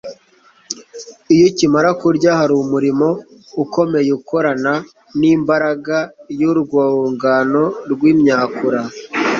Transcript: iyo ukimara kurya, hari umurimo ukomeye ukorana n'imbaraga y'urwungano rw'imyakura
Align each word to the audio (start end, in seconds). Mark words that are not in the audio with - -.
iyo 1.33 1.45
ukimara 1.51 1.89
kurya, 2.01 2.31
hari 2.39 2.53
umurimo 2.63 3.07
ukomeye 3.63 4.09
ukorana 4.19 4.73
n'imbaraga 5.19 5.97
y'urwungano 6.39 7.63
rw'imyakura 7.91 8.81